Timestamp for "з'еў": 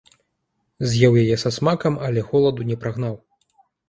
0.93-1.19